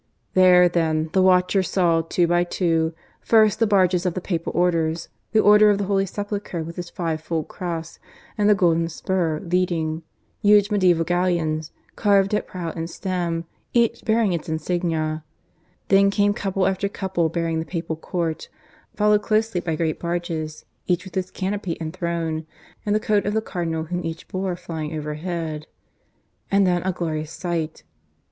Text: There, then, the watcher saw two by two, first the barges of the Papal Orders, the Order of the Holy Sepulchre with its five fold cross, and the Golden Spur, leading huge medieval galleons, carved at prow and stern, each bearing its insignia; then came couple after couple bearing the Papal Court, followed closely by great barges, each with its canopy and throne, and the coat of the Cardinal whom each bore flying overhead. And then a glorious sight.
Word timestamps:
There, 0.33 0.67
then, 0.67 1.11
the 1.13 1.21
watcher 1.21 1.61
saw 1.61 2.01
two 2.01 2.25
by 2.25 2.43
two, 2.43 2.95
first 3.21 3.59
the 3.59 3.67
barges 3.67 4.03
of 4.03 4.15
the 4.15 4.19
Papal 4.19 4.51
Orders, 4.55 5.09
the 5.31 5.39
Order 5.41 5.69
of 5.69 5.77
the 5.77 5.83
Holy 5.83 6.07
Sepulchre 6.07 6.63
with 6.63 6.79
its 6.79 6.89
five 6.89 7.21
fold 7.21 7.47
cross, 7.49 7.99
and 8.35 8.49
the 8.49 8.55
Golden 8.55 8.87
Spur, 8.89 9.39
leading 9.43 10.01
huge 10.41 10.71
medieval 10.71 11.05
galleons, 11.05 11.71
carved 11.95 12.33
at 12.33 12.47
prow 12.47 12.71
and 12.75 12.89
stern, 12.89 13.45
each 13.75 14.03
bearing 14.03 14.33
its 14.33 14.49
insignia; 14.49 15.23
then 15.89 16.09
came 16.09 16.33
couple 16.33 16.65
after 16.65 16.89
couple 16.89 17.29
bearing 17.29 17.59
the 17.59 17.63
Papal 17.63 17.95
Court, 17.95 18.49
followed 18.95 19.21
closely 19.21 19.61
by 19.61 19.75
great 19.75 19.99
barges, 19.99 20.65
each 20.87 21.05
with 21.05 21.15
its 21.15 21.29
canopy 21.29 21.79
and 21.79 21.93
throne, 21.93 22.47
and 22.87 22.95
the 22.95 22.99
coat 22.99 23.27
of 23.27 23.35
the 23.35 23.39
Cardinal 23.41 23.83
whom 23.83 24.03
each 24.03 24.27
bore 24.27 24.55
flying 24.55 24.95
overhead. 24.97 25.67
And 26.49 26.65
then 26.65 26.81
a 26.81 26.91
glorious 26.91 27.29
sight. 27.31 27.83